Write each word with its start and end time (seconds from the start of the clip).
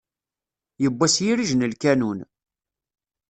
Yewwa 0.81 1.05
s 1.15 1.17
yirij 1.25 1.51
n 1.55 1.67
lkanun! 1.71 2.19